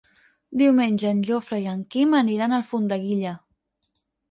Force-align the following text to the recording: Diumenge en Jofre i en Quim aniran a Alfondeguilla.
Diumenge 0.61 1.11
en 1.15 1.19
Jofre 1.27 1.59
i 1.65 1.69
en 1.75 1.85
Quim 1.97 2.17
aniran 2.23 2.57
a 2.57 2.61
Alfondeguilla. 2.63 3.39